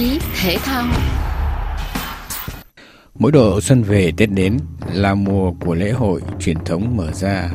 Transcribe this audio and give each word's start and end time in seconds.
chí, 0.00 0.18
thể 0.40 0.56
thao 0.64 0.84
Mỗi 3.14 3.32
độ 3.32 3.60
xuân 3.60 3.82
về 3.82 4.12
Tết 4.16 4.30
đến, 4.30 4.58
là 4.92 5.14
mùa 5.14 5.52
của 5.52 5.74
lễ 5.74 5.90
hội 5.90 6.22
truyền 6.38 6.64
thống 6.64 6.96
mở 6.96 7.12
ra. 7.12 7.50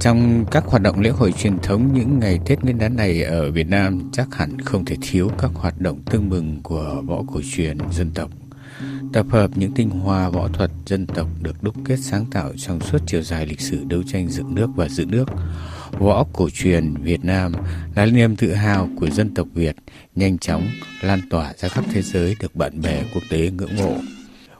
Trong 0.00 0.44
các 0.50 0.64
hoạt 0.66 0.82
động 0.82 1.00
lễ 1.00 1.10
hội 1.10 1.32
truyền 1.32 1.58
thống, 1.58 1.94
những 1.94 2.18
ngày 2.18 2.40
Tết 2.46 2.62
Nguyên 2.62 2.78
đán 2.78 2.96
này 2.96 3.22
ở 3.22 3.50
Việt 3.50 3.68
Nam 3.68 4.10
chắc 4.12 4.34
hẳn 4.34 4.60
không 4.60 4.84
thể 4.84 4.96
thiếu 5.02 5.30
các 5.38 5.50
hoạt 5.54 5.80
động 5.80 6.02
tương 6.10 6.28
mừng 6.28 6.62
của 6.62 7.02
võ 7.06 7.22
cổ 7.34 7.40
truyền 7.52 7.78
dân 7.92 8.10
tộc. 8.14 8.30
Tập 9.12 9.26
hợp 9.30 9.50
những 9.54 9.72
tinh 9.74 9.90
hoa 9.90 10.28
võ 10.28 10.48
thuật 10.48 10.70
dân 10.86 11.06
tộc 11.06 11.26
được 11.42 11.62
đúc 11.62 11.74
kết 11.84 11.96
sáng 11.96 12.26
tạo 12.26 12.52
trong 12.56 12.80
suốt 12.80 12.98
chiều 13.06 13.22
dài 13.22 13.46
lịch 13.46 13.60
sử 13.60 13.84
đấu 13.84 14.02
tranh 14.02 14.28
dựng 14.28 14.54
nước 14.54 14.68
và 14.76 14.88
giữ 14.88 15.04
nước. 15.04 15.28
Võ 15.98 16.24
cổ 16.32 16.48
truyền 16.50 16.94
Việt 16.94 17.24
Nam 17.24 17.52
là 17.94 18.06
niềm 18.06 18.36
tự 18.36 18.54
hào 18.54 18.88
của 18.96 19.10
dân 19.10 19.34
tộc 19.34 19.46
Việt, 19.54 19.76
nhanh 20.14 20.38
chóng 20.38 20.68
lan 21.00 21.20
tỏa 21.30 21.52
ra 21.56 21.68
khắp 21.68 21.84
thế 21.92 22.02
giới 22.02 22.36
được 22.40 22.54
bạn 22.54 22.80
bè 22.82 23.02
quốc 23.14 23.22
tế 23.30 23.50
ngưỡng 23.50 23.76
mộ. 23.76 23.96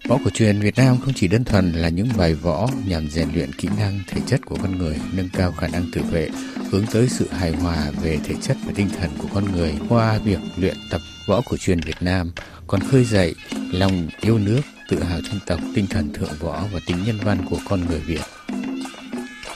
Võ 0.08 0.18
cổ 0.24 0.30
truyền 0.34 0.60
Việt 0.60 0.76
Nam 0.76 0.96
không 1.04 1.14
chỉ 1.14 1.28
đơn 1.28 1.44
thuần 1.44 1.72
là 1.72 1.88
những 1.88 2.08
bài 2.16 2.34
võ 2.34 2.68
nhằm 2.86 3.08
rèn 3.08 3.28
luyện 3.34 3.52
kỹ 3.52 3.68
năng 3.78 4.00
thể 4.08 4.20
chất 4.26 4.40
của 4.46 4.56
con 4.62 4.78
người, 4.78 4.96
nâng 5.12 5.28
cao 5.32 5.52
khả 5.52 5.68
năng 5.68 5.84
tự 5.92 6.02
vệ, 6.02 6.28
hướng 6.70 6.86
tới 6.92 7.08
sự 7.08 7.28
hài 7.30 7.52
hòa 7.52 7.90
về 8.02 8.18
thể 8.24 8.34
chất 8.42 8.56
và 8.66 8.72
tinh 8.76 8.88
thần 9.00 9.10
của 9.18 9.28
con 9.34 9.52
người 9.52 9.74
qua 9.88 10.18
việc 10.18 10.38
luyện 10.56 10.76
tập 10.90 11.00
võ 11.26 11.40
cổ 11.40 11.56
truyền 11.56 11.80
Việt 11.80 11.96
Nam 12.00 12.32
còn 12.66 12.80
khơi 12.80 13.04
dậy 13.04 13.34
lòng 13.72 14.08
yêu 14.20 14.38
nước, 14.38 14.60
tự 14.88 15.02
hào 15.02 15.20
dân 15.20 15.40
tộc, 15.46 15.60
tinh 15.74 15.86
thần 15.86 16.12
thượng 16.12 16.32
võ 16.40 16.64
và 16.72 16.80
tính 16.86 16.96
nhân 17.06 17.18
văn 17.24 17.38
của 17.50 17.58
con 17.68 17.86
người 17.86 18.00
Việt. 18.00 18.22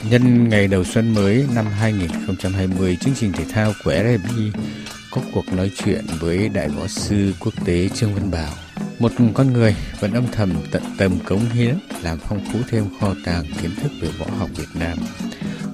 Nhân 0.03 0.49
ngày 0.49 0.67
đầu 0.67 0.83
xuân 0.83 1.13
mới 1.13 1.45
năm 1.55 1.65
2020, 1.65 2.97
chương 3.01 3.13
trình 3.15 3.31
thể 3.31 3.45
thao 3.53 3.73
của 3.83 3.91
RFI 3.91 4.51
có 5.11 5.21
cuộc 5.33 5.53
nói 5.53 5.71
chuyện 5.75 6.05
với 6.19 6.49
đại 6.49 6.69
võ 6.69 6.87
sư 6.87 7.33
quốc 7.39 7.53
tế 7.65 7.89
Trương 7.89 8.13
Văn 8.13 8.31
Bảo 8.31 8.53
một 8.99 9.11
con 9.33 9.53
người 9.53 9.75
vẫn 9.99 10.13
âm 10.13 10.27
thầm 10.31 10.53
tận 10.71 10.83
tâm 10.97 11.19
cống 11.25 11.49
hiến 11.49 11.75
làm 12.01 12.17
phong 12.17 12.41
phú 12.53 12.59
thêm 12.69 12.85
kho 12.99 13.15
tàng 13.25 13.45
kiến 13.61 13.71
thức 13.81 13.91
về 14.01 14.09
võ 14.19 14.25
học 14.37 14.49
Việt 14.55 14.69
Nam. 14.73 14.97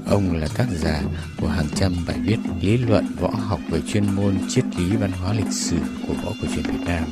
Ông 0.06 0.36
là 0.36 0.48
tác 0.58 0.67
giả 0.72 1.02
của 1.42 1.48
hàng 1.48 1.67
trăm 1.75 1.94
bài 2.08 2.17
viết 2.23 2.38
lý 2.61 2.78
luận 2.78 3.06
võ 3.20 3.30
học 3.30 3.59
về 3.70 3.81
chuyên 3.88 4.16
môn 4.16 4.38
triết 4.50 4.66
lý 4.78 4.95
văn 4.95 5.12
hóa 5.12 5.34
lịch 5.34 5.52
sử 5.52 5.78
của 6.08 6.14
võ 6.14 6.31
cổ 6.42 6.47
truyền 6.56 6.66
Việt 6.66 6.86
Nam. 6.86 7.03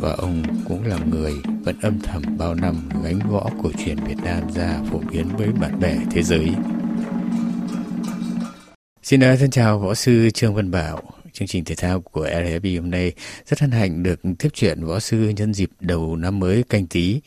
Và 0.00 0.12
ông 0.12 0.42
cũng 0.68 0.86
là 0.86 0.98
người 1.10 1.32
vẫn 1.64 1.80
âm 1.82 2.00
thầm 2.00 2.22
bao 2.38 2.54
năm 2.54 2.88
gánh 3.04 3.18
võ 3.30 3.50
cổ 3.62 3.70
truyền 3.84 3.96
Việt 3.96 4.18
Nam 4.24 4.52
ra 4.54 4.80
phổ 4.90 4.98
biến 4.98 5.28
với 5.36 5.48
bạn 5.48 5.80
bè 5.80 5.96
thế 6.10 6.22
giới. 6.22 6.48
Xin 9.02 9.20
à, 9.20 9.36
thân 9.40 9.50
chào 9.50 9.78
võ 9.78 9.94
sư 9.94 10.30
Trương 10.30 10.54
Văn 10.54 10.70
Bảo 10.70 11.02
chương 11.32 11.48
trình 11.48 11.64
thể 11.64 11.74
thao 11.74 12.00
của 12.00 12.26
LFB 12.26 12.80
hôm 12.80 12.90
nay 12.90 13.12
rất 13.46 13.60
hân 13.60 13.70
hạnh 13.70 14.02
được 14.02 14.20
tiếp 14.38 14.48
chuyện 14.52 14.84
võ 14.84 15.00
sư 15.00 15.32
nhân 15.36 15.54
dịp 15.54 15.70
đầu 15.80 16.16
năm 16.16 16.38
mới 16.38 16.62
canh 16.62 16.86
tí. 16.86 17.20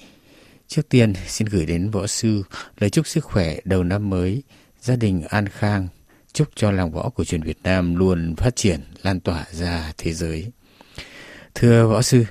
Trước 0.68 0.90
tiên 0.90 1.14
xin 1.28 1.48
gửi 1.48 1.66
đến 1.66 1.90
võ 1.92 2.08
sư 2.08 2.44
lời 2.80 2.90
chúc 2.90 3.08
sức 3.08 3.24
khỏe 3.24 3.58
đầu 3.66 3.84
năm 3.84 4.10
mới, 4.10 4.44
gia 4.86 4.96
đình 4.96 5.22
an 5.30 5.46
khang, 5.48 5.88
chúc 6.34 6.48
cho 6.56 6.72
làng 6.72 6.92
võ 6.92 7.10
của 7.10 7.24
truyền 7.24 7.42
Việt 7.42 7.58
Nam 7.64 7.96
luôn 7.96 8.36
phát 8.38 8.56
triển, 8.56 8.80
lan 9.04 9.20
tỏa 9.20 9.44
ra 9.52 9.92
thế 9.98 10.12
giới. 10.12 10.52
Thưa 11.56 11.88
võ 11.88 12.02
sư, 12.02 12.24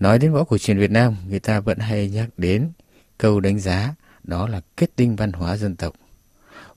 nói 0.00 0.18
đến 0.18 0.32
võ 0.32 0.44
cổ 0.44 0.58
truyền 0.58 0.78
Việt 0.78 0.90
Nam, 0.90 1.14
người 1.28 1.40
ta 1.40 1.60
vẫn 1.60 1.78
hay 1.78 2.08
nhắc 2.08 2.28
đến 2.36 2.68
câu 3.18 3.40
đánh 3.40 3.58
giá 3.58 3.88
đó 4.24 4.48
là 4.48 4.60
kết 4.76 4.86
tinh 4.96 5.16
văn 5.16 5.32
hóa 5.32 5.56
dân 5.56 5.76
tộc. 5.76 5.92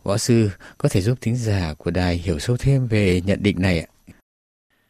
Võ 0.04 0.18
sư 0.18 0.50
có 0.78 0.90
thể 0.92 1.02
giúp 1.02 1.18
thính 1.22 1.36
giả 1.36 1.74
của 1.78 1.92
đài 1.92 2.16
hiểu 2.16 2.40
sâu 2.40 2.56
thêm 2.60 2.88
về 2.88 3.22
nhận 3.26 3.40
định 3.44 3.56
này 3.60 3.80
ạ? 3.80 3.88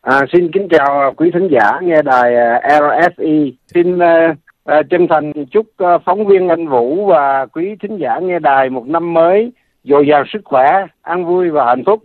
À, 0.02 0.25
xin 0.33 0.52
kính 0.53 0.67
chào 0.72 1.13
quý 1.17 1.31
thính 1.33 1.50
giả 1.52 1.80
nghe 1.81 2.02
đài 2.02 2.36
à, 2.36 2.80
RFI. 2.80 3.52
Xin 3.73 3.95
uh, 3.95 4.38
uh, 4.69 4.86
chân 4.89 5.08
thành 5.09 5.45
chúc 5.52 5.66
uh, 5.66 6.01
phóng 6.06 6.28
viên 6.28 6.50
anh 6.50 6.68
Vũ 6.68 7.06
và 7.06 7.45
quý 7.45 7.75
thính 7.81 7.97
giả 8.01 8.19
nghe 8.22 8.40
đài 8.40 8.69
một 8.69 8.88
năm 8.88 9.13
mới 9.13 9.51
dồi 9.85 10.07
dào 10.07 10.23
sức 10.34 10.41
khỏe, 10.46 10.85
an 11.01 11.25
vui 11.25 11.50
và 11.50 11.66
hạnh 11.66 11.84
phúc. 11.85 12.03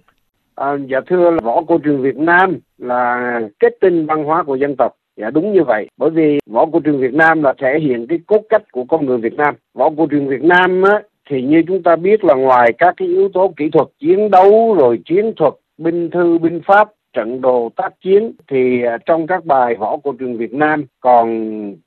À, 0.55 0.77
dạ 0.91 1.01
thưa 1.07 1.31
là 1.31 1.39
võ 1.43 1.63
cổ 1.69 1.79
truyền 1.85 2.03
Việt 2.03 2.17
Nam 2.17 2.59
là 2.79 3.41
kết 3.61 3.77
tinh 3.81 4.07
văn 4.07 4.25
hóa 4.25 4.43
của 4.43 4.55
dân 4.55 4.75
tộc. 4.79 4.93
Dạ 5.17 5.31
đúng 5.31 5.53
như 5.53 5.65
vậy. 5.65 5.89
Bởi 5.97 6.11
vì 6.11 6.39
võ 6.51 6.67
cổ 6.73 6.81
truyền 6.85 7.01
Việt 7.01 7.15
Nam 7.15 7.43
là 7.43 7.55
thể 7.59 7.79
hiện 7.81 8.07
cái 8.07 8.19
cốt 8.27 8.43
cách 8.49 8.63
của 8.73 8.85
con 8.85 9.07
người 9.07 9.19
Việt 9.19 9.35
Nam. 9.35 9.55
Võ 9.75 9.91
cổ 9.97 10.07
truyền 10.11 10.29
Việt 10.29 10.43
Nam 10.43 10.83
á, 10.83 11.03
thì 11.31 11.43
như 11.43 11.63
chúng 11.69 11.83
ta 11.83 11.97
biết 11.97 12.25
là 12.25 12.35
ngoài 12.35 12.73
các 12.79 12.95
cái 12.97 13.09
yếu 13.09 13.29
tố 13.29 13.53
kỹ 13.57 13.71
thuật 13.73 13.89
chiến 14.01 14.31
đấu 14.31 14.75
rồi 14.79 14.99
chiến 15.05 15.33
thuật 15.37 15.55
binh 15.79 16.11
thư 16.11 16.39
binh 16.39 16.61
pháp 16.67 16.89
trận 17.13 17.41
đồ 17.41 17.71
tác 17.77 17.95
chiến 18.05 18.33
thì 18.51 18.83
à, 18.83 18.99
trong 19.07 19.27
các 19.27 19.45
bài 19.45 19.75
võ 19.75 19.97
cổ 20.05 20.15
truyền 20.19 20.37
Việt 20.37 20.53
Nam 20.53 20.85
còn 21.01 21.27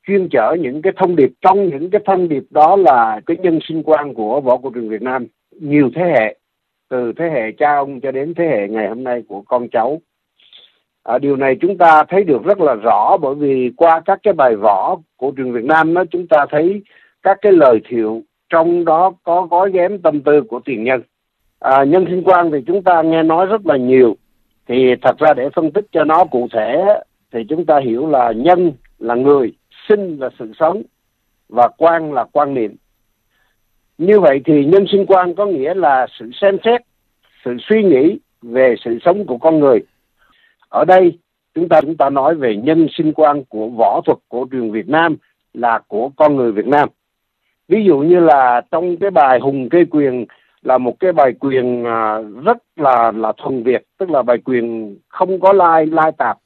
chuyên 0.06 0.28
chở 0.30 0.56
những 0.60 0.82
cái 0.82 0.92
thông 0.96 1.16
điệp 1.16 1.30
trong 1.40 1.68
những 1.68 1.90
cái 1.90 2.00
thông 2.06 2.28
điệp 2.28 2.44
đó 2.50 2.76
là 2.76 3.20
cái 3.26 3.36
nhân 3.36 3.58
sinh 3.68 3.82
quan 3.82 4.14
của 4.14 4.40
võ 4.40 4.56
cổ 4.56 4.70
truyền 4.74 4.88
Việt 4.88 5.02
Nam 5.02 5.26
nhiều 5.60 5.90
thế 5.94 6.02
hệ 6.02 6.36
từ 6.88 7.12
thế 7.16 7.30
hệ 7.30 7.52
cha 7.58 7.76
ông 7.76 8.00
cho 8.00 8.12
đến 8.12 8.34
thế 8.34 8.44
hệ 8.44 8.68
ngày 8.68 8.88
hôm 8.88 9.04
nay 9.04 9.22
của 9.28 9.42
con 9.42 9.68
cháu. 9.68 10.00
À, 11.02 11.18
điều 11.18 11.36
này 11.36 11.56
chúng 11.60 11.78
ta 11.78 12.04
thấy 12.08 12.24
được 12.24 12.44
rất 12.44 12.60
là 12.60 12.74
rõ 12.74 13.16
bởi 13.16 13.34
vì 13.34 13.70
qua 13.76 14.00
các 14.04 14.18
cái 14.22 14.34
bài 14.34 14.56
võ 14.56 14.96
của 15.16 15.30
trường 15.30 15.52
Việt 15.52 15.64
Nam 15.64 15.94
đó 15.94 16.04
chúng 16.10 16.26
ta 16.26 16.46
thấy 16.50 16.82
các 17.22 17.38
cái 17.42 17.52
lời 17.52 17.78
thiệu 17.88 18.22
trong 18.50 18.84
đó 18.84 19.12
có 19.22 19.42
gói 19.50 19.70
ghém 19.72 19.98
tâm 19.98 20.20
tư 20.20 20.40
của 20.48 20.60
tiền 20.64 20.84
nhân. 20.84 21.02
À, 21.60 21.84
nhân 21.84 22.04
sinh 22.08 22.22
quan 22.24 22.50
thì 22.52 22.58
chúng 22.66 22.82
ta 22.82 23.02
nghe 23.02 23.22
nói 23.22 23.46
rất 23.46 23.66
là 23.66 23.76
nhiều 23.76 24.16
thì 24.68 24.94
thật 25.02 25.18
ra 25.18 25.34
để 25.34 25.48
phân 25.54 25.70
tích 25.70 25.86
cho 25.92 26.04
nó 26.04 26.24
cụ 26.24 26.48
thể 26.52 26.84
thì 27.32 27.40
chúng 27.48 27.66
ta 27.66 27.80
hiểu 27.84 28.06
là 28.06 28.32
nhân 28.32 28.72
là 28.98 29.14
người 29.14 29.52
sinh 29.88 30.16
là 30.20 30.30
sự 30.38 30.52
sống 30.58 30.82
và 31.48 31.68
quan 31.78 32.12
là 32.12 32.24
quan 32.32 32.54
niệm 32.54 32.76
như 33.98 34.20
vậy 34.20 34.40
thì 34.44 34.64
nhân 34.64 34.84
sinh 34.92 35.06
quan 35.06 35.34
có 35.34 35.46
nghĩa 35.46 35.74
là 35.74 36.06
sự 36.18 36.30
xem 36.40 36.56
xét, 36.64 36.80
sự 37.44 37.56
suy 37.68 37.82
nghĩ 37.82 38.18
về 38.42 38.74
sự 38.84 38.98
sống 39.04 39.26
của 39.26 39.38
con 39.38 39.60
người. 39.60 39.78
Ở 40.68 40.84
đây, 40.84 41.18
chúng 41.54 41.68
ta 41.68 41.80
chúng 41.80 41.96
ta 41.96 42.10
nói 42.10 42.34
về 42.34 42.56
nhân 42.56 42.86
sinh 42.98 43.12
quan 43.12 43.44
của 43.44 43.68
võ 43.68 44.00
thuật 44.06 44.18
cổ 44.28 44.46
truyền 44.52 44.70
Việt 44.70 44.88
Nam 44.88 45.16
là 45.54 45.80
của 45.88 46.10
con 46.16 46.36
người 46.36 46.52
Việt 46.52 46.66
Nam. 46.66 46.88
Ví 47.68 47.84
dụ 47.84 47.98
như 47.98 48.20
là 48.20 48.60
trong 48.70 48.96
cái 48.96 49.10
bài 49.10 49.38
hùng 49.40 49.68
kê 49.68 49.84
quyền 49.84 50.24
là 50.62 50.78
một 50.78 51.00
cái 51.00 51.12
bài 51.12 51.32
quyền 51.40 51.84
à, 51.84 52.18
rất 52.44 52.56
là 52.76 53.12
là 53.14 53.32
thuần 53.36 53.62
việt, 53.62 53.82
tức 53.98 54.10
là 54.10 54.22
bài 54.22 54.38
quyền 54.44 54.96
không 55.08 55.40
có 55.40 55.52
lai 55.52 55.86
lai 55.86 56.12
tạp 56.18 56.38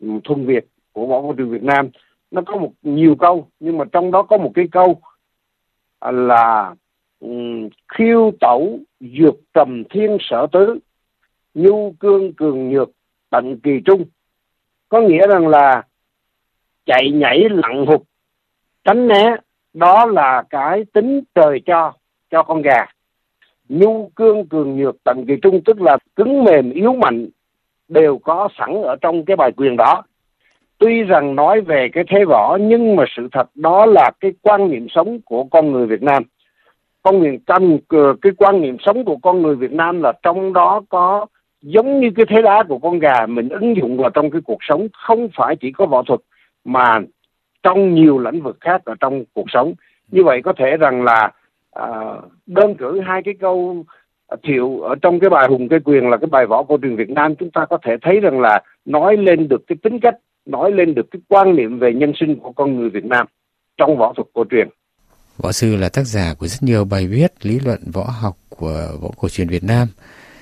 ừ, 0.00 0.08
thuần 0.24 0.46
việt 0.46 0.66
của 0.92 1.06
võ 1.06 1.20
cổ 1.20 1.34
truyền 1.36 1.50
Việt 1.50 1.62
Nam. 1.62 1.88
Nó 2.30 2.42
có 2.46 2.56
một 2.56 2.70
nhiều 2.82 3.14
câu, 3.14 3.46
nhưng 3.60 3.78
mà 3.78 3.84
trong 3.92 4.10
đó 4.10 4.22
có 4.22 4.36
một 4.36 4.50
cái 4.54 4.68
câu 4.72 5.00
là 6.00 6.74
um, 7.20 7.68
khiêu 7.88 8.30
tẩu 8.40 8.78
dược 9.00 9.34
trầm 9.54 9.84
thiên 9.90 10.16
sở 10.20 10.46
tứ 10.52 10.78
nhu 11.54 11.92
cương 12.00 12.34
cường 12.34 12.70
nhược 12.70 12.90
tận 13.30 13.60
kỳ 13.62 13.80
trung. 13.84 14.04
Có 14.88 15.00
nghĩa 15.00 15.26
rằng 15.26 15.48
là 15.48 15.82
chạy 16.86 17.10
nhảy 17.10 17.48
lặn 17.50 17.86
hụt 17.86 18.00
tránh 18.84 19.08
né 19.08 19.36
đó 19.72 20.06
là 20.06 20.42
cái 20.50 20.84
tính 20.92 21.20
trời 21.34 21.60
cho 21.66 21.92
cho 22.30 22.42
con 22.42 22.62
gà. 22.62 22.86
Nhu 23.68 24.10
cương 24.14 24.48
cường 24.48 24.76
nhược 24.76 24.96
tận 25.04 25.24
kỳ 25.28 25.34
trung 25.42 25.60
tức 25.64 25.80
là 25.80 25.98
cứng 26.16 26.44
mềm 26.44 26.70
yếu 26.70 26.92
mạnh 26.92 27.28
đều 27.88 28.18
có 28.18 28.48
sẵn 28.58 28.82
ở 28.82 28.96
trong 29.00 29.24
cái 29.24 29.36
bài 29.36 29.52
quyền 29.56 29.76
đó 29.76 30.02
tuy 30.80 31.02
rằng 31.02 31.36
nói 31.36 31.60
về 31.60 31.88
cái 31.92 32.04
thế 32.08 32.24
võ 32.24 32.58
nhưng 32.60 32.96
mà 32.96 33.04
sự 33.16 33.28
thật 33.32 33.46
đó 33.54 33.86
là 33.86 34.10
cái 34.20 34.32
quan 34.42 34.70
niệm 34.70 34.86
sống 34.90 35.20
của 35.24 35.44
con 35.44 35.72
người 35.72 35.86
Việt 35.86 36.02
Nam. 36.02 36.22
Con 37.02 37.18
người 37.18 37.38
trong 37.46 37.78
ờ, 37.88 38.14
cái 38.22 38.32
quan 38.36 38.60
niệm 38.60 38.76
sống 38.80 39.04
của 39.04 39.16
con 39.16 39.42
người 39.42 39.56
Việt 39.56 39.72
Nam 39.72 40.02
là 40.02 40.12
trong 40.22 40.52
đó 40.52 40.82
có 40.88 41.26
giống 41.62 42.00
như 42.00 42.10
cái 42.16 42.26
thế 42.28 42.42
đá 42.42 42.62
của 42.68 42.78
con 42.78 42.98
gà 42.98 43.26
mình 43.26 43.48
ứng 43.48 43.76
dụng 43.76 43.96
vào 43.96 44.10
trong 44.10 44.30
cái 44.30 44.40
cuộc 44.44 44.58
sống 44.60 44.88
không 44.92 45.28
phải 45.36 45.56
chỉ 45.56 45.72
có 45.72 45.86
võ 45.86 46.02
thuật 46.02 46.20
mà 46.64 47.00
trong 47.62 47.94
nhiều 47.94 48.18
lĩnh 48.18 48.42
vực 48.42 48.56
khác 48.60 48.84
ở 48.84 48.94
trong 49.00 49.24
cuộc 49.34 49.46
sống. 49.48 49.74
Như 50.08 50.24
vậy 50.24 50.40
có 50.44 50.52
thể 50.52 50.76
rằng 50.76 51.02
là 51.02 51.32
à, 51.72 51.86
đơn 52.46 52.74
cử 52.74 53.00
hai 53.00 53.22
cái 53.22 53.34
câu 53.40 53.84
thiệu 54.42 54.80
ở 54.80 54.94
trong 55.02 55.20
cái 55.20 55.30
bài 55.30 55.48
hùng 55.48 55.68
cây 55.68 55.80
quyền 55.84 56.10
là 56.10 56.16
cái 56.16 56.28
bài 56.30 56.46
võ 56.46 56.62
cổ 56.62 56.78
truyền 56.82 56.96
Việt 56.96 57.10
Nam 57.10 57.34
chúng 57.36 57.50
ta 57.50 57.66
có 57.66 57.78
thể 57.82 57.96
thấy 58.02 58.20
rằng 58.20 58.40
là 58.40 58.62
nói 58.84 59.16
lên 59.16 59.48
được 59.48 59.62
cái 59.66 59.76
tính 59.82 60.00
cách 60.00 60.14
nói 60.50 60.72
lên 60.72 60.94
được 60.94 61.06
cái 61.10 61.20
quan 61.28 61.56
niệm 61.56 61.78
về 61.78 61.92
nhân 61.92 62.12
sinh 62.20 62.38
của 62.40 62.52
con 62.52 62.76
người 62.76 62.90
Việt 62.90 63.04
Nam 63.04 63.26
trong 63.76 63.96
võ 63.96 64.12
thuật 64.16 64.28
cổ 64.32 64.44
truyền. 64.50 64.68
Võ 65.42 65.52
sư 65.52 65.76
là 65.76 65.88
tác 65.88 66.02
giả 66.02 66.34
của 66.38 66.46
rất 66.46 66.58
nhiều 66.60 66.84
bài 66.84 67.06
viết 67.06 67.46
lý 67.46 67.60
luận 67.64 67.80
võ 67.92 68.04
học 68.22 68.36
của 68.48 68.88
võ 69.02 69.08
cổ 69.16 69.28
truyền 69.28 69.48
Việt 69.48 69.64
Nam. 69.64 69.88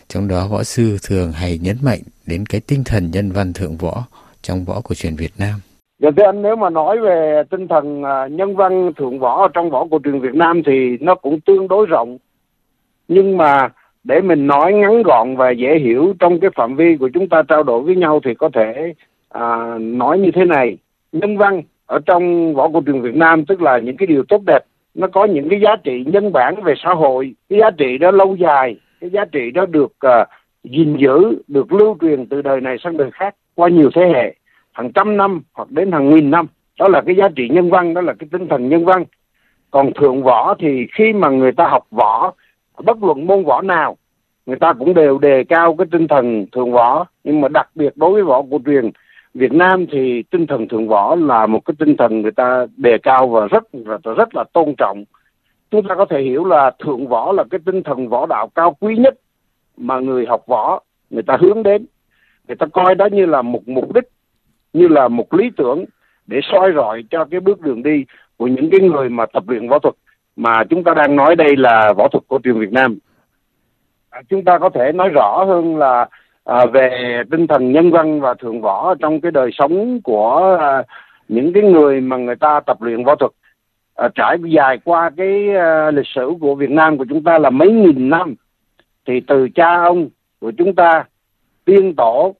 Trong 0.09 0.29
đó 0.29 0.49
võ 0.51 0.63
sư 0.63 0.97
thường 1.09 1.33
hay 1.33 1.59
nhấn 1.63 1.77
mạnh 1.83 2.01
đến 2.27 2.47
cái 2.47 2.61
tinh 2.69 2.83
thần 2.85 3.11
nhân 3.13 3.31
văn 3.33 3.53
thượng 3.53 3.77
võ 3.77 4.05
trong 4.43 4.65
võ 4.65 4.81
cổ 4.85 4.95
truyền 4.95 5.17
Việt 5.17 5.33
Nam. 5.39 5.61
Dạ 6.03 6.11
thưa 6.17 6.23
anh 6.23 6.43
nếu 6.43 6.57
mà 6.57 6.71
nói 6.71 6.99
về 6.99 7.43
tinh 7.51 7.69
thần 7.69 8.03
à, 8.03 8.27
nhân 8.27 8.57
văn 8.57 8.93
thượng 8.97 9.19
võ 9.19 9.49
trong 9.49 9.71
võ 9.71 9.87
cổ 9.91 9.99
truyền 10.05 10.21
Việt 10.21 10.35
Nam 10.35 10.63
thì 10.67 10.97
nó 11.01 11.15
cũng 11.15 11.41
tương 11.41 11.69
đối 11.69 11.87
rộng. 11.87 12.19
Nhưng 13.09 13.37
mà 13.37 13.69
để 14.05 14.21
mình 14.21 14.47
nói 14.47 14.73
ngắn 14.73 15.03
gọn 15.03 15.37
và 15.37 15.51
dễ 15.51 15.79
hiểu 15.79 16.15
trong 16.19 16.41
cái 16.41 16.51
phạm 16.57 16.77
vi 16.77 16.97
của 17.01 17.11
chúng 17.15 17.29
ta 17.29 17.43
trao 17.49 17.63
đổi 17.63 17.83
với 17.83 17.97
nhau 17.97 18.21
thì 18.25 18.35
có 18.35 18.51
thể 18.55 18.95
à, 19.29 19.79
nói 19.79 20.19
như 20.19 20.31
thế 20.35 20.45
này 20.45 20.79
nhân 21.13 21.37
văn 21.37 21.63
ở 21.87 21.99
trong 22.07 22.55
võ 22.55 22.69
cổ 22.69 22.83
truyền 22.87 23.01
Việt 23.01 23.15
Nam 23.15 23.45
tức 23.45 23.63
là 23.63 23.79
những 23.79 23.97
cái 23.97 24.07
điều 24.07 24.23
tốt 24.29 24.43
đẹp 24.47 24.65
nó 24.95 25.07
có 25.09 25.25
những 25.25 25.49
cái 25.49 25.61
giá 25.61 25.77
trị 25.85 26.05
nhân 26.07 26.33
bản 26.33 26.63
về 26.63 26.75
xã 26.85 26.95
hội. 26.95 27.35
Cái 27.49 27.59
giá 27.59 27.71
trị 27.71 27.99
đó 27.99 28.11
lâu 28.11 28.37
dài 28.37 28.77
cái 29.01 29.11
giá 29.11 29.25
trị 29.25 29.51
đó 29.51 29.67
được 29.67 29.93
uh, 30.07 30.29
gìn 30.65 30.97
giữ 30.97 31.43
được 31.49 31.73
lưu 31.73 31.97
truyền 32.01 32.27
từ 32.27 32.43
đời 32.43 32.61
này 32.61 32.77
sang 32.85 32.97
đời 32.97 33.11
khác 33.11 33.35
qua 33.55 33.69
nhiều 33.69 33.91
thế 33.95 34.03
hệ 34.15 34.35
hàng 34.73 34.93
trăm 34.93 35.17
năm 35.17 35.43
hoặc 35.55 35.71
đến 35.71 35.93
hàng 35.93 36.11
nghìn 36.11 36.31
năm. 36.31 36.47
Đó 36.79 36.89
là 36.89 37.01
cái 37.07 37.17
giá 37.17 37.29
trị 37.37 37.49
nhân 37.49 37.71
văn 37.71 37.95
đó 37.95 38.01
là 38.01 38.13
cái 38.19 38.29
tinh 38.33 38.49
thần 38.49 38.69
nhân 38.69 38.85
văn. 38.85 39.05
Còn 39.71 39.93
thượng 39.93 40.23
võ 40.23 40.55
thì 40.59 40.87
khi 40.95 41.13
mà 41.13 41.29
người 41.29 41.53
ta 41.53 41.69
học 41.69 41.87
võ 41.91 42.33
bất 42.85 43.03
luận 43.03 43.27
môn 43.27 43.45
võ 43.45 43.63
nào 43.63 43.97
người 44.47 44.57
ta 44.57 44.73
cũng 44.73 44.95
đều 44.95 45.19
đề 45.19 45.45
cao 45.45 45.75
cái 45.79 45.87
tinh 45.91 46.09
thần 46.09 46.47
thượng 46.53 46.73
võ. 46.73 47.07
Nhưng 47.25 47.41
mà 47.41 47.49
đặc 47.49 47.69
biệt 47.75 47.97
đối 47.97 48.13
với 48.13 48.23
võ 48.23 48.43
cổ 48.51 48.59
truyền 48.67 48.91
Việt 49.35 49.53
Nam 49.53 49.87
thì 49.93 50.23
tinh 50.31 50.47
thần 50.47 50.69
thượng 50.69 50.89
võ 50.89 51.15
là 51.15 51.47
một 51.47 51.61
cái 51.65 51.75
tinh 51.79 51.97
thần 51.97 52.23
người 52.23 52.31
ta 52.31 52.67
đề 52.77 52.99
cao 53.03 53.29
và 53.29 53.47
rất 53.47 53.65
và 53.73 53.99
rất 54.17 54.35
là 54.35 54.45
tôn 54.53 54.75
trọng. 54.79 55.05
Chúng 55.71 55.89
ta 55.89 55.95
có 55.95 56.05
thể 56.11 56.23
hiểu 56.23 56.45
là 56.45 56.71
thượng 56.79 57.09
võ 57.09 57.33
là 57.33 57.45
cái 57.51 57.61
tinh 57.67 57.83
thần 57.83 58.09
võ 58.09 58.27
đạo 58.27 58.49
cao 58.55 58.77
quý 58.81 58.97
nhất 58.97 59.15
mà 59.77 59.99
người 59.99 60.27
học 60.27 60.43
võ 60.47 60.81
người 61.11 61.23
ta 61.23 61.37
hướng 61.41 61.63
đến. 61.63 61.87
Người 62.49 62.57
ta 62.57 62.67
coi 62.67 62.95
đó 62.95 63.09
như 63.13 63.27
là 63.27 63.43
một 63.43 63.69
mục 63.69 63.95
đích 63.95 64.05
như 64.73 64.89
là 64.89 65.09
một 65.09 65.35
lý 65.35 65.51
tưởng 65.57 65.85
để 66.27 66.41
soi 66.43 66.73
rọi 66.75 67.05
cho 67.11 67.25
cái 67.25 67.41
bước 67.41 67.61
đường 67.61 67.83
đi 67.83 68.05
của 68.37 68.47
những 68.47 68.71
cái 68.71 68.81
người 68.81 69.09
mà 69.09 69.27
tập 69.27 69.43
luyện 69.49 69.69
võ 69.69 69.79
thuật 69.79 69.95
mà 70.37 70.65
chúng 70.71 70.85
ta 70.85 70.95
đang 70.95 71.17
nói 71.17 71.37
đây 71.37 71.57
là 71.57 71.93
võ 71.93 72.09
thuật 72.09 72.25
cổ 72.29 72.39
truyền 72.45 72.59
Việt 72.61 72.73
Nam. 72.73 72.99
À, 74.11 74.23
chúng 74.29 74.45
ta 74.45 74.59
có 74.59 74.71
thể 74.71 74.93
nói 74.93 75.09
rõ 75.09 75.45
hơn 75.45 75.77
là 75.77 76.09
à, 76.49 76.67
về 76.67 77.23
tinh 77.31 77.47
thần 77.47 77.73
nhân 77.73 77.91
văn 77.91 78.21
và 78.21 78.35
thượng 78.35 78.61
võ 78.61 78.95
trong 78.95 79.21
cái 79.21 79.33
đời 79.33 79.51
sống 79.53 80.01
của 80.03 80.57
à, 80.61 80.83
những 81.29 81.53
cái 81.53 81.63
người 81.63 82.01
mà 82.01 82.17
người 82.17 82.37
ta 82.37 82.61
tập 82.67 82.83
luyện 82.83 83.05
võ 83.05 83.15
thuật 83.15 83.33
à, 83.95 84.09
trải 84.15 84.37
dài 84.45 84.79
qua 84.85 85.11
cái 85.17 85.57
à, 85.57 85.91
lịch 85.91 86.07
sử 86.15 86.33
của 86.41 86.55
Việt 86.55 86.71
Nam 86.71 86.99
của 86.99 87.05
chúng 87.09 87.25
ta 87.25 87.39
là 87.39 87.51
mấy 87.51 87.73
nghìn 87.73 88.09
năm 88.09 88.35
thì 89.07 89.21
từ 89.27 89.49
cha 89.55 89.85
ông 89.85 90.09
của 90.41 90.53
chúng 90.59 90.75
ta 90.75 91.05
tiên 91.65 91.95
tổ 91.97 92.35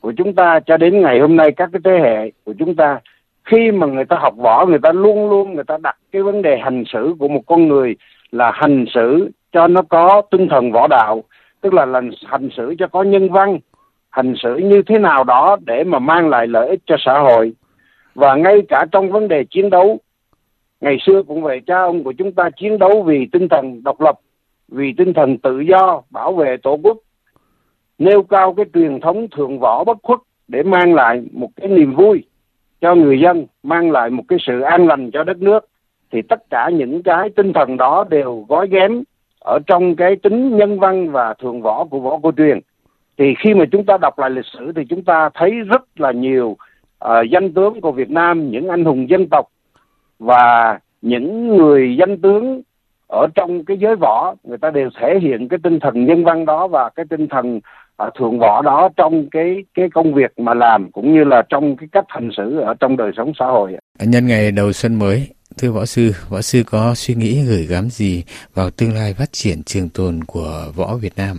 của 0.00 0.12
chúng 0.16 0.34
ta 0.34 0.60
cho 0.66 0.76
đến 0.76 1.00
ngày 1.00 1.20
hôm 1.20 1.36
nay 1.36 1.52
các 1.56 1.70
cái 1.72 1.80
thế 1.84 1.98
hệ 2.02 2.30
của 2.44 2.54
chúng 2.58 2.76
ta 2.76 3.00
khi 3.44 3.70
mà 3.70 3.86
người 3.86 4.04
ta 4.04 4.16
học 4.16 4.34
võ 4.36 4.66
người 4.66 4.78
ta 4.82 4.92
luôn 4.92 5.30
luôn 5.30 5.54
người 5.54 5.64
ta 5.64 5.78
đặt 5.82 5.96
cái 6.12 6.22
vấn 6.22 6.42
đề 6.42 6.58
hành 6.58 6.84
xử 6.92 7.14
của 7.18 7.28
một 7.28 7.42
con 7.46 7.68
người 7.68 7.96
là 8.32 8.50
hành 8.54 8.84
xử 8.94 9.30
cho 9.52 9.68
nó 9.68 9.82
có 9.82 10.22
tinh 10.30 10.48
thần 10.48 10.72
võ 10.72 10.86
đạo 10.86 11.24
tức 11.62 11.74
là 11.74 11.84
lần 11.84 12.10
hành 12.26 12.48
xử 12.56 12.74
cho 12.78 12.86
có 12.88 13.02
nhân 13.02 13.28
văn, 13.28 13.58
hành 14.10 14.34
xử 14.42 14.56
như 14.56 14.82
thế 14.86 14.98
nào 14.98 15.24
đó 15.24 15.56
để 15.66 15.84
mà 15.84 15.98
mang 15.98 16.28
lại 16.28 16.46
lợi 16.46 16.68
ích 16.68 16.80
cho 16.86 16.96
xã 16.98 17.18
hội. 17.18 17.52
Và 18.14 18.34
ngay 18.34 18.62
cả 18.68 18.86
trong 18.92 19.12
vấn 19.12 19.28
đề 19.28 19.44
chiến 19.44 19.70
đấu, 19.70 19.98
ngày 20.80 20.96
xưa 21.06 21.22
cũng 21.22 21.42
vậy, 21.42 21.60
cha 21.66 21.82
ông 21.82 22.04
của 22.04 22.12
chúng 22.12 22.32
ta 22.32 22.50
chiến 22.56 22.78
đấu 22.78 23.02
vì 23.02 23.26
tinh 23.32 23.48
thần 23.48 23.82
độc 23.82 24.00
lập, 24.00 24.18
vì 24.68 24.94
tinh 24.96 25.14
thần 25.14 25.38
tự 25.38 25.60
do, 25.60 26.02
bảo 26.10 26.32
vệ 26.32 26.56
tổ 26.56 26.78
quốc, 26.82 26.96
nêu 27.98 28.22
cao 28.22 28.54
cái 28.54 28.66
truyền 28.74 29.00
thống 29.00 29.26
thượng 29.36 29.58
võ 29.58 29.84
bất 29.84 29.98
khuất 30.02 30.18
để 30.48 30.62
mang 30.62 30.94
lại 30.94 31.22
một 31.32 31.48
cái 31.56 31.68
niềm 31.68 31.94
vui 31.94 32.24
cho 32.80 32.94
người 32.94 33.20
dân, 33.20 33.46
mang 33.62 33.90
lại 33.90 34.10
một 34.10 34.22
cái 34.28 34.38
sự 34.46 34.60
an 34.60 34.86
lành 34.86 35.10
cho 35.10 35.24
đất 35.24 35.38
nước. 35.38 35.68
Thì 36.12 36.22
tất 36.22 36.50
cả 36.50 36.70
những 36.74 37.02
cái 37.02 37.30
tinh 37.36 37.52
thần 37.52 37.76
đó 37.76 38.04
đều 38.10 38.46
gói 38.48 38.68
ghém 38.68 39.02
ở 39.44 39.58
trong 39.66 39.96
cái 39.96 40.16
tính 40.22 40.56
nhân 40.56 40.80
văn 40.80 41.10
và 41.10 41.34
thường 41.42 41.62
võ 41.62 41.84
của 41.84 42.00
võ 42.00 42.18
cổ 42.22 42.32
truyền 42.36 42.60
thì 43.18 43.34
khi 43.38 43.54
mà 43.54 43.64
chúng 43.72 43.84
ta 43.84 43.98
đọc 44.00 44.18
lại 44.18 44.30
lịch 44.30 44.44
sử 44.52 44.72
thì 44.76 44.82
chúng 44.88 45.04
ta 45.04 45.30
thấy 45.34 45.50
rất 45.50 45.82
là 46.00 46.12
nhiều 46.12 46.56
uh, 47.04 47.10
danh 47.32 47.52
tướng 47.54 47.80
của 47.80 47.92
Việt 47.92 48.10
Nam 48.10 48.50
những 48.50 48.68
anh 48.68 48.84
hùng 48.84 49.10
dân 49.10 49.28
tộc 49.30 49.46
và 50.18 50.78
những 51.02 51.56
người 51.56 51.96
danh 51.98 52.20
tướng 52.20 52.62
ở 53.08 53.26
trong 53.34 53.64
cái 53.64 53.76
giới 53.76 53.96
võ 53.96 54.34
người 54.44 54.58
ta 54.58 54.70
đều 54.70 54.90
thể 55.00 55.18
hiện 55.22 55.48
cái 55.48 55.58
tinh 55.62 55.80
thần 55.80 56.06
nhân 56.06 56.24
văn 56.24 56.46
đó 56.46 56.68
và 56.68 56.90
cái 56.90 57.06
tinh 57.10 57.28
thần 57.28 57.56
uh, 57.56 58.14
thượng 58.18 58.38
võ 58.38 58.62
đó 58.62 58.88
trong 58.96 59.26
cái 59.30 59.64
cái 59.74 59.88
công 59.94 60.14
việc 60.14 60.32
mà 60.36 60.54
làm 60.54 60.90
cũng 60.90 61.14
như 61.14 61.24
là 61.24 61.42
trong 61.48 61.76
cái 61.76 61.88
cách 61.92 62.04
hành 62.08 62.30
xử 62.36 62.60
ở 62.60 62.74
trong 62.80 62.96
đời 62.96 63.12
sống 63.16 63.32
xã 63.38 63.46
hội. 63.46 63.76
Nhân 64.00 64.26
ngày 64.26 64.52
đầu 64.52 64.72
xuân 64.72 64.98
mới, 64.98 65.28
thưa 65.58 65.70
võ 65.70 65.84
sư, 65.84 66.12
võ 66.28 66.40
sư 66.40 66.62
có 66.70 66.94
suy 66.94 67.14
nghĩ 67.14 67.42
gửi 67.48 67.66
gắm 67.66 67.84
gì 67.90 68.24
vào 68.54 68.70
tương 68.70 68.94
lai 68.94 69.14
phát 69.18 69.32
triển 69.32 69.62
trường 69.62 69.88
tồn 69.88 70.20
của 70.26 70.64
võ 70.76 70.96
Việt 70.96 71.12
Nam? 71.16 71.36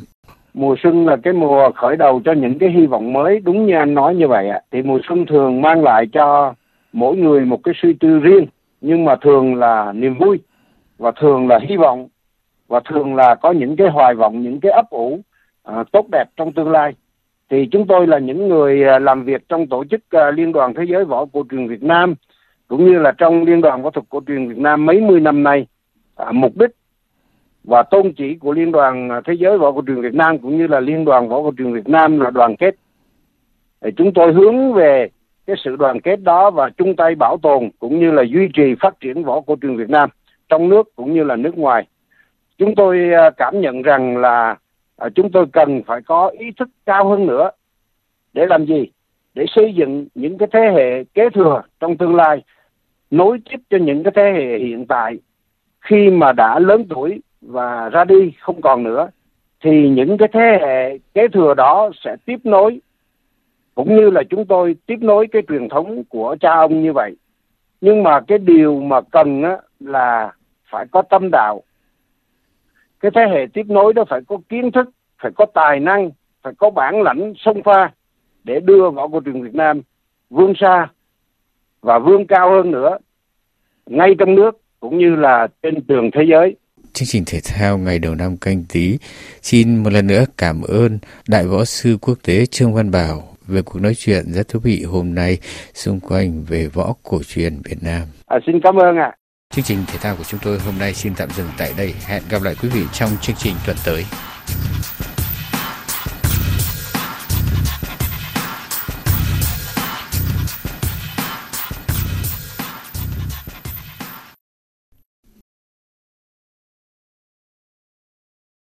Mùa 0.54 0.75
xuân 0.83 1.06
là 1.06 1.18
cái 1.24 1.33
mùa 1.33 1.71
khởi 1.75 1.95
đầu 1.95 2.21
cho 2.25 2.31
những 2.31 2.60
cái 2.60 2.69
hy 2.69 2.86
vọng 2.86 3.13
mới, 3.13 3.39
đúng 3.39 3.65
như 3.65 3.74
anh 3.75 3.94
nói 3.94 4.15
như 4.15 4.27
vậy 4.27 4.50
ạ. 4.50 4.62
Thì 4.71 4.81
mùa 4.81 5.00
xuân 5.10 5.25
thường 5.25 5.62
mang 5.62 5.83
lại 5.83 6.06
cho 6.13 6.54
mỗi 6.94 7.15
người 7.15 7.45
một 7.45 7.60
cái 7.63 7.74
suy 7.81 7.94
tư 8.00 8.19
riêng, 8.19 8.45
nhưng 8.81 9.06
mà 9.06 9.15
thường 9.21 9.56
là 9.56 9.94
niềm 9.95 10.18
vui 10.19 10.39
và 10.98 11.12
thường 11.21 11.48
là 11.48 11.59
hy 11.69 11.77
vọng 11.77 12.07
và 12.68 12.80
thường 12.89 13.16
là 13.16 13.36
có 13.36 13.51
những 13.51 13.75
cái 13.75 13.88
hoài 13.88 14.16
vọng, 14.16 14.44
những 14.44 14.59
cái 14.59 14.71
ấp 14.71 14.89
ủ 14.89 15.19
à, 15.63 15.83
tốt 15.92 16.06
đẹp 16.12 16.25
trong 16.38 16.54
tương 16.54 16.71
lai 16.71 16.94
thì 17.54 17.68
chúng 17.71 17.88
tôi 17.88 18.07
là 18.07 18.19
những 18.19 18.48
người 18.50 18.83
à, 18.83 19.00
làm 19.00 19.24
việc 19.24 19.50
trong 19.50 19.68
tổ 19.68 19.83
chức 19.92 20.01
à, 20.09 20.31
liên 20.31 20.51
đoàn 20.51 20.74
thế 20.74 20.83
giới 20.89 21.06
võ 21.06 21.25
cổ 21.33 21.44
truyền 21.51 21.68
Việt 21.68 21.83
Nam 21.83 22.16
cũng 22.73 22.85
như 22.85 22.99
là 22.99 23.11
trong 23.17 23.43
liên 23.43 23.61
đoàn 23.61 23.81
võ 23.81 23.89
thuật 23.89 24.05
cổ 24.09 24.21
truyền 24.27 24.47
Việt 24.47 24.57
Nam 24.57 24.85
mấy 24.85 25.01
mươi 25.01 25.19
năm 25.19 25.43
nay 25.43 25.67
à, 26.15 26.31
mục 26.31 26.57
đích 26.57 26.69
và 27.63 27.83
tôn 27.83 28.13
chỉ 28.17 28.35
của 28.35 28.51
liên 28.51 28.71
đoàn 28.71 29.09
à, 29.09 29.21
thế 29.25 29.33
giới 29.33 29.57
võ 29.57 29.71
cổ 29.71 29.81
truyền 29.87 30.01
Việt 30.01 30.13
Nam 30.13 30.39
cũng 30.39 30.57
như 30.57 30.67
là 30.67 30.79
liên 30.79 31.05
đoàn 31.05 31.29
võ 31.29 31.41
cổ 31.41 31.53
truyền 31.57 31.73
Việt 31.73 31.89
Nam 31.89 32.19
là 32.19 32.29
đoàn 32.29 32.55
kết. 32.55 32.75
Thì 33.81 33.91
chúng 33.97 34.13
tôi 34.13 34.33
hướng 34.33 34.73
về 34.73 35.07
cái 35.45 35.55
sự 35.63 35.75
đoàn 35.75 36.01
kết 36.01 36.23
đó 36.23 36.51
và 36.51 36.69
chung 36.77 36.95
tay 36.95 37.15
bảo 37.15 37.37
tồn 37.41 37.69
cũng 37.79 37.99
như 37.99 38.11
là 38.11 38.23
duy 38.23 38.47
trì 38.53 38.75
phát 38.79 38.99
triển 38.99 39.23
võ 39.23 39.41
cổ 39.41 39.55
truyền 39.61 39.77
Việt 39.77 39.89
Nam 39.89 40.09
trong 40.49 40.69
nước 40.69 40.95
cũng 40.95 41.13
như 41.13 41.23
là 41.23 41.35
nước 41.35 41.57
ngoài. 41.57 41.87
Chúng 42.57 42.75
tôi 42.75 43.13
à, 43.13 43.29
cảm 43.37 43.61
nhận 43.61 43.81
rằng 43.81 44.17
là 44.17 44.55
à, 44.97 45.09
chúng 45.15 45.31
tôi 45.31 45.45
cần 45.53 45.83
phải 45.83 46.01
có 46.01 46.27
ý 46.27 46.45
thức 46.59 46.69
cao 46.85 47.09
hơn 47.09 47.25
nữa 47.27 47.49
để 48.33 48.45
làm 48.45 48.65
gì? 48.65 48.87
Để 49.33 49.45
xây 49.55 49.73
dựng 49.73 50.07
những 50.15 50.37
cái 50.37 50.47
thế 50.51 50.71
hệ 50.75 51.03
kế 51.03 51.29
thừa 51.29 51.61
trong 51.79 51.97
tương 51.97 52.15
lai 52.15 52.41
nối 53.13 53.38
tiếp 53.50 53.57
cho 53.69 53.77
những 53.77 54.04
cái 54.04 54.12
thế 54.15 54.33
hệ 54.33 54.60
hiện 54.60 54.86
tại. 54.86 55.18
Khi 55.81 56.10
mà 56.10 56.31
đã 56.31 56.60
lớn 56.60 56.86
tuổi 56.89 57.21
và 57.42 57.89
ra 57.89 58.04
đi 58.04 58.33
không 58.39 58.62
còn 58.62 58.83
nữa 58.83 59.10
thì 59.63 59.89
những 59.89 60.18
cái 60.18 60.27
thế 60.33 60.57
hệ 60.62 60.98
kế 61.13 61.27
thừa 61.27 61.54
đó 61.54 61.89
sẽ 62.04 62.15
tiếp 62.25 62.38
nối. 62.44 62.81
Cũng 63.75 63.95
như 63.95 64.09
là 64.09 64.23
chúng 64.30 64.45
tôi 64.45 64.76
tiếp 64.85 64.97
nối 65.02 65.28
cái 65.28 65.42
truyền 65.47 65.69
thống 65.69 66.04
của 66.09 66.35
cha 66.40 66.54
ông 66.54 66.83
như 66.83 66.94
vậy. 66.94 67.16
Nhưng 67.81 68.04
mà 68.04 68.19
cái 68.28 68.37
điều 68.37 68.80
mà 68.80 69.02
cần 69.02 69.44
á, 69.44 69.57
là 69.80 70.33
phải 70.69 70.85
có 70.92 71.02
tâm 71.02 71.30
đạo. 71.31 71.61
Cái 72.99 73.11
thế 73.16 73.21
hệ 73.31 73.47
tiếp 73.54 73.66
nối 73.68 73.94
đó 73.94 74.06
phải 74.09 74.21
có 74.28 74.37
kiến 74.49 74.71
thức 74.71 74.90
phải 75.21 75.31
có 75.35 75.45
tài 75.54 75.80
năng 75.80 76.11
phải 76.42 76.54
có 76.57 76.69
bản 76.69 77.02
lãnh 77.02 77.33
sông 77.37 77.64
pha 77.64 77.92
để 78.44 78.59
đưa 78.59 78.90
võ 78.90 79.07
cổ 79.07 79.21
truyền 79.26 79.44
Việt 79.44 79.56
Nam 79.56 79.81
vươn 80.30 80.54
xa 80.59 80.87
và 81.81 81.99
vươn 81.99 82.26
cao 82.26 82.52
hơn 82.52 82.71
nữa 82.71 82.97
ngay 83.90 84.09
trong 84.19 84.35
nước 84.35 84.52
cũng 84.80 84.97
như 84.97 85.16
là 85.16 85.47
trên 85.63 85.73
trường 85.87 86.09
thế 86.13 86.21
giới. 86.31 86.56
Chương 86.94 87.07
trình 87.07 87.23
thể 87.25 87.40
thao 87.44 87.78
ngày 87.78 87.99
đầu 87.99 88.16
năm 88.16 88.37
canh 88.37 88.63
tí 88.73 88.97
xin 89.42 89.83
một 89.83 89.94
lần 89.94 90.07
nữa 90.07 90.25
cảm 90.37 90.61
ơn 90.61 90.99
Đại 91.28 91.47
Võ 91.47 91.66
Sư 91.66 91.97
Quốc 92.02 92.18
tế 92.23 92.45
Trương 92.45 92.73
Văn 92.73 92.92
Bảo 92.92 93.33
về 93.47 93.61
cuộc 93.61 93.80
nói 93.80 93.94
chuyện 93.95 94.23
rất 94.28 94.47
thú 94.47 94.59
vị 94.59 94.83
hôm 94.83 95.16
nay 95.16 95.37
xung 95.73 95.99
quanh 95.99 96.44
về 96.44 96.68
võ 96.68 96.94
cổ 97.04 97.21
truyền 97.28 97.57
Việt 97.63 97.78
Nam. 97.81 98.02
À, 98.28 98.40
xin 98.47 98.56
cảm 98.63 98.75
ơn 98.75 98.97
ạ. 98.97 99.04
À. 99.04 99.18
Chương 99.54 99.66
trình 99.66 99.78
thể 99.87 99.97
thao 100.02 100.16
của 100.16 100.23
chúng 100.23 100.40
tôi 100.44 100.59
hôm 100.59 100.73
nay 100.80 100.94
xin 100.94 101.13
tạm 101.18 101.30
dừng 101.30 101.47
tại 101.57 101.73
đây. 101.78 101.94
Hẹn 102.07 102.23
gặp 102.30 102.44
lại 102.44 102.56
quý 102.61 102.69
vị 102.69 102.81
trong 102.94 103.09
chương 103.21 103.35
trình 103.35 103.54
tuần 103.66 103.78
tới. 103.85 104.04